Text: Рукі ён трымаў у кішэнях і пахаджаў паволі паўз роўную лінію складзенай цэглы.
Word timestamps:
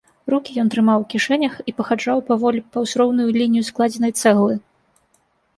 Рукі 0.33 0.53
ён 0.61 0.71
трымаў 0.75 1.03
у 1.03 1.05
кішэнях 1.13 1.59
і 1.71 1.75
пахаджаў 1.81 2.23
паволі 2.29 2.63
паўз 2.77 2.97
роўную 3.03 3.29
лінію 3.39 3.63
складзенай 3.69 4.11
цэглы. 4.21 4.55